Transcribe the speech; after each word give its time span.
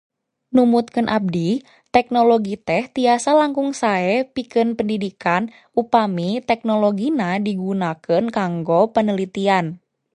Numutkeun 0.55 1.05
abdi, 1.17 1.47
teknologi 1.95 2.55
teh 2.67 2.83
tiasa 2.95 3.31
langkung 3.39 3.69
sae 3.81 4.11
pikeun 4.33 4.69
pendidikan 4.77 5.43
upami 5.81 6.29
teknologina 6.49 7.29
digunakeun 7.47 8.25
kanggo 8.37 8.81
penelitian. 8.97 9.65